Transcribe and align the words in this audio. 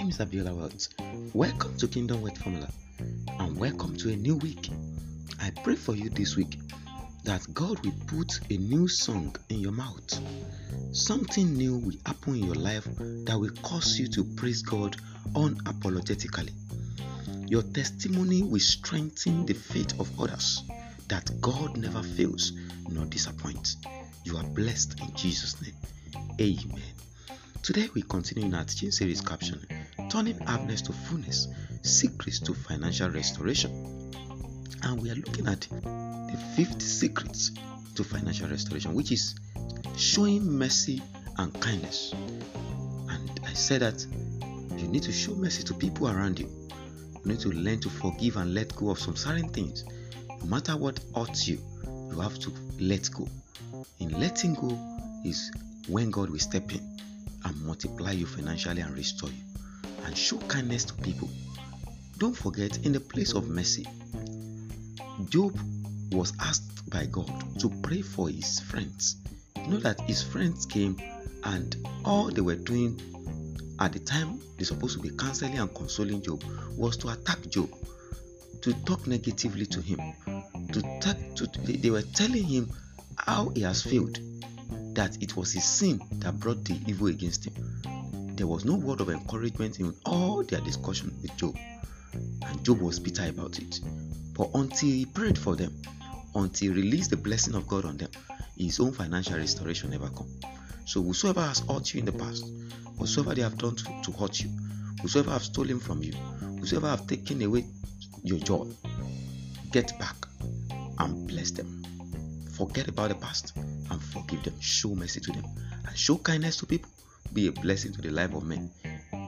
is 0.00 0.18
Abiola 0.18 0.56
Wells. 0.56 0.88
Welcome 1.34 1.76
to 1.76 1.86
Kingdom 1.86 2.22
Word 2.22 2.38
Formula 2.38 2.66
and 3.38 3.58
welcome 3.58 3.94
to 3.98 4.10
a 4.10 4.16
new 4.16 4.36
week. 4.36 4.70
I 5.38 5.50
pray 5.50 5.74
for 5.74 5.94
you 5.94 6.08
this 6.08 6.34
week 6.34 6.58
that 7.24 7.46
God 7.52 7.84
will 7.84 7.92
put 8.06 8.40
a 8.50 8.56
new 8.56 8.88
song 8.88 9.36
in 9.50 9.60
your 9.60 9.72
mouth. 9.72 10.18
Something 10.92 11.52
new 11.52 11.76
will 11.76 11.98
happen 12.06 12.36
in 12.36 12.44
your 12.44 12.54
life 12.54 12.84
that 13.26 13.36
will 13.38 13.52
cause 13.62 13.98
you 13.98 14.08
to 14.08 14.24
praise 14.24 14.62
God 14.62 14.96
unapologetically. 15.34 16.52
Your 17.50 17.62
testimony 17.62 18.42
will 18.42 18.60
strengthen 18.60 19.44
the 19.44 19.54
faith 19.54 20.00
of 20.00 20.08
others 20.18 20.62
that 21.08 21.30
God 21.42 21.76
never 21.76 22.02
fails 22.02 22.52
nor 22.88 23.04
disappoints. 23.04 23.76
You 24.24 24.38
are 24.38 24.44
blessed 24.44 24.98
in 25.00 25.14
Jesus' 25.14 25.60
name. 25.60 25.76
Amen. 26.40 26.94
Today 27.62 27.88
we 27.94 28.02
continue 28.02 28.46
in 28.46 28.54
our 28.54 28.64
teaching 28.64 28.90
series 28.90 29.20
caption 29.20 29.64
Turning 30.10 30.36
Happiness 30.40 30.82
to 30.82 30.92
Fullness 30.92 31.46
Secrets 31.82 32.40
to 32.40 32.54
Financial 32.54 33.08
Restoration. 33.08 33.70
And 34.82 35.00
we 35.00 35.12
are 35.12 35.14
looking 35.14 35.46
at 35.46 35.60
the 35.70 36.36
fifth 36.56 36.82
secrets 36.82 37.52
to 37.94 38.02
financial 38.02 38.48
restoration, 38.48 38.94
which 38.94 39.12
is 39.12 39.36
showing 39.96 40.42
mercy 40.44 41.00
and 41.38 41.54
kindness. 41.60 42.12
And 43.08 43.40
I 43.46 43.52
said 43.52 43.82
that 43.82 44.04
you 44.76 44.88
need 44.88 45.04
to 45.04 45.12
show 45.12 45.36
mercy 45.36 45.62
to 45.62 45.74
people 45.74 46.08
around 46.08 46.40
you. 46.40 46.50
You 47.24 47.30
need 47.30 47.40
to 47.40 47.50
learn 47.50 47.78
to 47.82 47.90
forgive 47.90 48.38
and 48.38 48.54
let 48.54 48.74
go 48.74 48.90
of 48.90 48.98
some 48.98 49.14
certain 49.14 49.48
things. 49.50 49.84
No 50.40 50.46
matter 50.46 50.76
what 50.76 50.98
hurts 51.14 51.46
you, 51.46 51.60
you 52.10 52.18
have 52.18 52.40
to 52.40 52.52
let 52.80 53.08
go. 53.12 53.28
In 54.00 54.18
letting 54.18 54.54
go 54.54 54.76
is 55.24 55.52
when 55.86 56.10
God 56.10 56.28
will 56.28 56.40
step 56.40 56.72
in 56.72 56.92
and 57.44 57.60
multiply 57.62 58.12
you 58.12 58.26
financially 58.26 58.80
and 58.80 58.94
restore 58.94 59.30
you. 59.30 59.42
And 60.04 60.16
show 60.16 60.38
kindness 60.38 60.84
to 60.86 60.94
people. 60.94 61.28
Don't 62.18 62.36
forget, 62.36 62.84
in 62.84 62.92
the 62.92 63.00
place 63.00 63.34
of 63.34 63.48
mercy, 63.48 63.86
Job 65.28 65.58
was 66.12 66.32
asked 66.40 66.88
by 66.90 67.06
God 67.06 67.58
to 67.60 67.68
pray 67.82 68.02
for 68.02 68.28
his 68.28 68.60
friends. 68.60 69.16
You 69.56 69.68
know 69.68 69.76
that 69.78 70.00
his 70.02 70.22
friends 70.22 70.66
came 70.66 70.96
and 71.44 71.76
all 72.04 72.30
they 72.30 72.40
were 72.40 72.56
doing 72.56 73.00
at 73.80 73.92
the 73.92 73.98
time 73.98 74.40
they're 74.56 74.66
supposed 74.66 74.96
to 74.96 75.02
be 75.02 75.10
counseling 75.16 75.58
and 75.58 75.74
consoling 75.74 76.22
Job 76.22 76.44
was 76.76 76.96
to 76.98 77.08
attack 77.08 77.40
Job, 77.48 77.70
to 78.60 78.72
talk 78.84 79.06
negatively 79.06 79.66
to 79.66 79.80
him, 79.80 79.98
to 80.72 80.82
talk 81.00 81.16
to 81.36 81.46
they 81.62 81.90
were 81.90 82.02
telling 82.02 82.44
him 82.44 82.70
how 83.16 83.48
he 83.50 83.62
has 83.62 83.82
failed, 83.82 84.18
that 84.94 85.22
it 85.22 85.36
was 85.36 85.52
his 85.52 85.64
sin 85.64 86.00
that 86.18 86.38
brought 86.38 86.64
the 86.64 86.78
evil 86.86 87.08
against 87.08 87.46
him. 87.46 88.36
There 88.36 88.46
was 88.46 88.64
no 88.64 88.74
word 88.74 89.00
of 89.00 89.10
encouragement 89.10 89.80
in 89.80 89.94
all 90.04 90.42
their 90.42 90.60
discussion 90.60 91.16
with 91.22 91.36
Job, 91.36 91.56
and 92.12 92.64
Job 92.64 92.80
was 92.80 92.98
bitter 92.98 93.28
about 93.28 93.58
it. 93.58 93.80
But 94.34 94.50
until 94.54 94.88
he 94.88 95.06
prayed 95.06 95.38
for 95.38 95.54
them, 95.56 95.80
until 96.34 96.74
he 96.74 96.82
released 96.82 97.10
the 97.10 97.16
blessing 97.16 97.54
of 97.54 97.66
God 97.66 97.84
on 97.84 97.96
them, 97.96 98.10
his 98.56 98.80
own 98.80 98.92
financial 98.92 99.36
restoration 99.36 99.90
never 99.90 100.08
come. 100.08 100.28
So 100.84 101.02
whosoever 101.02 101.42
has 101.42 101.60
hurt 101.60 101.92
you 101.94 102.00
in 102.00 102.06
the 102.06 102.12
past, 102.12 102.44
whatsoever 102.96 103.34
they 103.34 103.42
have 103.42 103.58
done 103.58 103.76
to, 103.76 103.84
to 104.02 104.12
hurt 104.12 104.40
you, 104.40 104.50
whosoever 105.00 105.30
have 105.30 105.42
stolen 105.42 105.80
from 105.80 106.02
you, 106.02 106.12
whosoever 106.58 106.88
have 106.88 107.06
taken 107.06 107.42
away 107.42 107.64
your 108.22 108.38
joy, 108.38 108.66
get 109.70 109.98
back 109.98 110.16
and 110.98 111.26
bless 111.28 111.50
them. 111.50 111.81
Forget 112.56 112.88
about 112.88 113.08
the 113.08 113.14
past 113.16 113.56
and 113.56 114.02
forgive 114.02 114.42
them. 114.42 114.54
Show 114.60 114.94
mercy 114.94 115.20
to 115.20 115.32
them 115.32 115.44
and 115.86 115.96
show 115.96 116.16
kindness 116.18 116.56
to 116.58 116.66
people. 116.66 116.90
Be 117.32 117.48
a 117.48 117.52
blessing 117.52 117.92
to 117.94 118.02
the 118.02 118.10
life 118.10 118.34
of 118.34 118.44
men. 118.44 118.70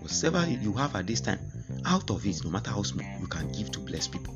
Whatever 0.00 0.48
you 0.48 0.72
have 0.72 0.96
at 0.96 1.06
this 1.06 1.20
time, 1.20 1.38
out 1.84 2.10
of 2.10 2.26
it, 2.26 2.42
no 2.44 2.50
matter 2.50 2.70
how 2.70 2.82
small, 2.82 3.06
you 3.20 3.26
can 3.28 3.50
give 3.52 3.70
to 3.72 3.78
bless 3.80 4.08
people. 4.08 4.34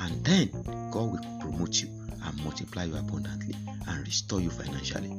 And 0.00 0.24
then 0.24 0.50
God 0.90 1.12
will 1.12 1.38
promote 1.40 1.80
you 1.82 1.88
and 2.22 2.44
multiply 2.44 2.84
you 2.84 2.96
abundantly 2.96 3.54
and 3.88 4.06
restore 4.06 4.40
you 4.40 4.50
financially. 4.50 5.10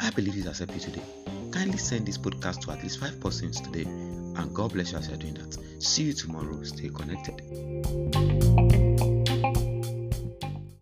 I 0.00 0.10
believe 0.10 0.36
it 0.36 0.44
has 0.44 0.58
helped 0.58 0.74
you 0.74 0.80
today. 0.80 1.02
Kindly 1.50 1.78
send 1.78 2.06
this 2.06 2.18
podcast 2.18 2.60
to 2.62 2.72
at 2.72 2.82
least 2.82 2.98
five 2.98 3.20
persons 3.20 3.60
today, 3.60 3.84
and 3.84 4.54
God 4.54 4.72
bless 4.72 4.92
you 4.92 4.98
as 4.98 5.08
you're 5.08 5.16
doing 5.16 5.34
that. 5.34 5.56
See 5.82 6.04
you 6.04 6.12
tomorrow. 6.12 6.62
Stay 6.62 6.88
connected. 6.88 7.40